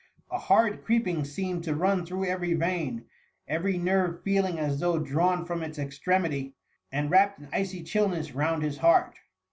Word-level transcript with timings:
A 0.31 0.39
horrid 0.39 0.83
creeping 0.83 1.23
seemed 1.25 1.63
to 1.65 1.75
run 1.75 2.07
through 2.07 2.25
every 2.25 2.55
vein, 2.55 3.05
every 3.47 3.77
nerve 3.77 4.23
feel 4.23 4.45
ing 4.47 4.57
as 4.57 4.79
though 4.79 4.97
drawn 4.97 5.45
from 5.45 5.61
its 5.61 5.77
extremity, 5.77 6.55
and 6.91 7.11
wrapped 7.11 7.37
in 7.37 7.49
icy 7.53 7.83
chillness 7.83 8.33
round 8.33 8.63
his 8.63 8.79
heart. 8.79 9.13